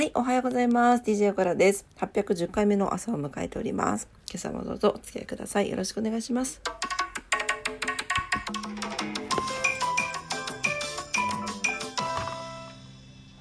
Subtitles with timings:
[0.00, 1.02] はい、おはようございます。
[1.02, 1.84] DJ からです。
[1.98, 4.08] 810回目の朝を迎えております。
[4.30, 5.68] 今朝もどうぞお付き合いください。
[5.68, 6.62] よろしくお願いします。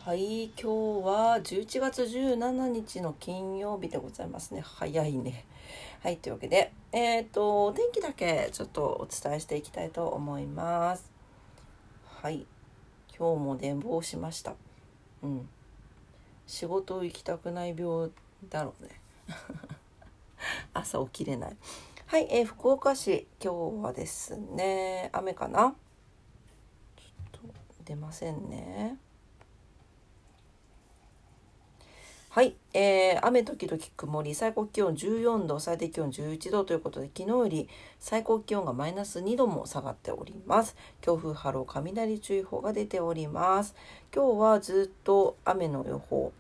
[0.04, 4.60] はい、今日は11月17日の金曜日でございますね。
[4.60, 5.46] 早いね。
[6.04, 11.10] はい、というわけで、えっ、と、お天気だけちょっとお伝えしていきたいと思います。
[12.04, 12.46] はい、
[13.18, 14.56] 今日も電報しました。
[15.24, 15.50] うん。
[16.50, 18.10] 仕事行きたくない病
[18.50, 19.00] だろうね。
[20.74, 21.58] 朝起きれない。
[22.08, 25.76] はい、えー、福岡市今日はですね雨かな？
[26.98, 27.54] ちょっと
[27.86, 28.98] 出ませんね。
[32.40, 37.68] はい、えー、雨時々曇り最高気温14度最低気温11度ということで昨日より
[38.00, 40.78] 最高気温がマイナス2度も下がっております。
[41.02, 43.76] 強風波浪雷注意報が出ております。
[44.16, 46.32] 今日はずっと雨の予報。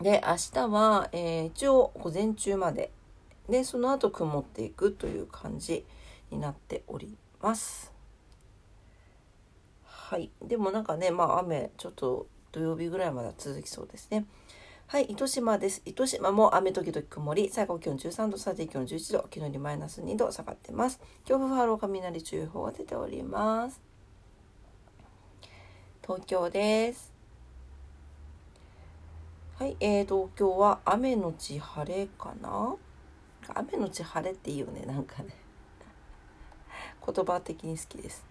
[0.00, 2.90] で明日は、えー、一応午前中まで。
[3.50, 5.84] でその後曇っていくという感じ
[6.30, 7.92] になっております。
[9.84, 10.30] はい。
[10.42, 14.24] でもなんかねまあ雨ちょっと土曜日ぐらいまで続きそうですね。
[14.90, 15.82] はい、糸島です。
[15.84, 20.98] 糸島も雨時々曇り、最高気温13度、最低気温11度、昨日よりマイナス2度下がってます。
[21.26, 23.82] 強風波浪雷注意報が出ております。
[26.00, 27.12] 東京です。
[29.58, 32.74] はい、えー、東京は雨のち晴れかな？
[33.48, 35.36] 雨のち晴れっていいよね、なんかね。
[37.04, 38.24] 言葉的に好きです。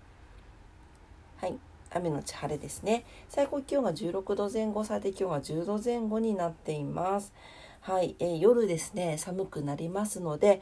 [1.97, 3.05] 雨のち晴れですね。
[3.29, 7.33] 最高気温が16度前後最低気温が10度前後になっています。
[7.81, 9.17] はい、えー、夜ですね。
[9.17, 10.61] 寒くなりますので、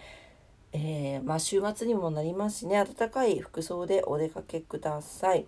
[0.73, 2.83] えー、まあ、週末にもなりますしね。
[2.83, 5.45] 暖かい服装でお出かけください。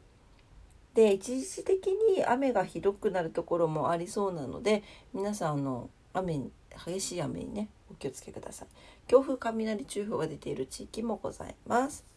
[0.98, 4.82] で一時的に雨がひどくなるところもありそうなので
[5.14, 6.42] 皆さんあの雨
[6.88, 8.68] 激しい雨にねお気をつけください。
[9.06, 12.17] 強風雷注意報が出ている地域もございます。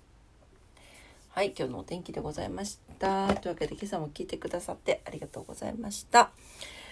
[1.32, 3.28] はい、今日のお天気でございました。
[3.36, 6.32] というわけで今朝も聞いてくださってありがとうございました。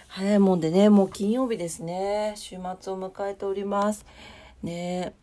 [0.07, 2.35] 早いもんでね、もう金曜日ですね。
[2.37, 4.05] 週末を迎えております。
[4.63, 5.13] ね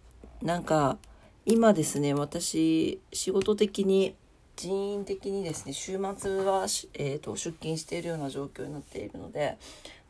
[0.42, 0.98] なんか
[1.46, 4.14] 今ですね、私仕事的に
[4.54, 9.56] 人員的にですね、週末は、えーと、出勤しているような状況になっているので、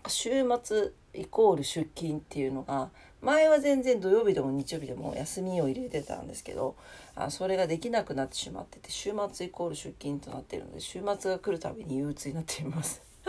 [0.08, 2.90] 週末イコール出勤っていうのが
[3.22, 6.76] 前は全然土曜日でも日曜日でも休みを入れてたんですけど
[7.14, 13.02] あそれができなくなってしまってて週末イコール出勤となっているので週末が来るたびに憂鬱になっています。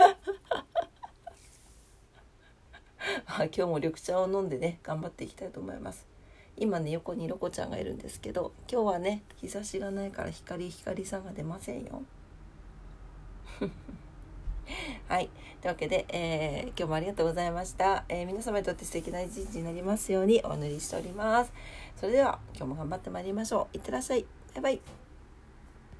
[3.38, 6.06] 今日も緑茶を飲んでね頑張っていきたいと思います。
[6.56, 12.02] 今ね横にロコちゃんがいるんですけど今日はね日差しがないから光光さんが出ませんよ。
[15.08, 15.30] はい。
[15.62, 18.04] というわけで、えー、今日もありがとうございました。
[18.10, 21.52] えー、皆様にとって素敵な一日になりますようにお祈りしております。
[21.96, 23.76] それでは、今日も頑張ってまいりましょう。
[23.78, 24.26] いってらっしゃい。
[24.54, 25.07] バイバイ。